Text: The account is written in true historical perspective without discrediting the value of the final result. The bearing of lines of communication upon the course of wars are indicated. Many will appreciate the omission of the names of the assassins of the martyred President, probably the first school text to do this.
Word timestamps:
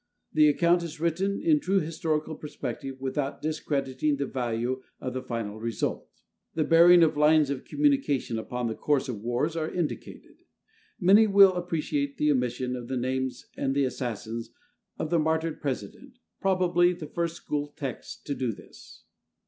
The 0.33 0.49
account 0.49 0.81
is 0.81 0.99
written 0.99 1.39
in 1.39 1.59
true 1.59 1.79
historical 1.79 2.33
perspective 2.35 2.99
without 2.99 3.39
discrediting 3.39 4.15
the 4.17 4.25
value 4.25 4.81
of 4.99 5.13
the 5.13 5.21
final 5.21 5.59
result. 5.59 6.09
The 6.55 6.63
bearing 6.63 7.03
of 7.03 7.15
lines 7.15 7.51
of 7.51 7.65
communication 7.65 8.39
upon 8.39 8.65
the 8.65 8.73
course 8.73 9.07
of 9.07 9.21
wars 9.21 9.55
are 9.55 9.69
indicated. 9.69 10.37
Many 10.99 11.27
will 11.27 11.53
appreciate 11.53 12.17
the 12.17 12.31
omission 12.31 12.75
of 12.75 12.87
the 12.87 12.97
names 12.97 13.45
of 13.55 13.75
the 13.75 13.83
assassins 13.83 14.49
of 14.97 15.11
the 15.11 15.19
martyred 15.19 15.61
President, 15.61 16.17
probably 16.39 16.93
the 16.93 17.05
first 17.05 17.35
school 17.35 17.67
text 17.67 18.25
to 18.25 18.33
do 18.33 18.51
this. 18.51 19.03